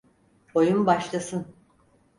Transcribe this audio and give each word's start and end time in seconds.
Oyun 0.55 0.85
başlasın. 0.85 1.55